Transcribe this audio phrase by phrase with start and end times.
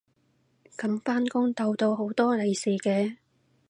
[0.79, 3.17] 噉返工逗到好多利是嘅